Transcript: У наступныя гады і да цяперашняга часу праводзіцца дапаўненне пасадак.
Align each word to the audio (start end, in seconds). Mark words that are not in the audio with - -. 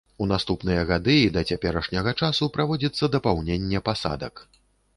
У 0.25 0.27
наступныя 0.29 0.85
гады 0.91 1.17
і 1.25 1.27
да 1.35 1.43
цяперашняга 1.51 2.11
часу 2.23 2.49
праводзіцца 2.57 3.13
дапаўненне 3.19 3.85
пасадак. 3.91 4.47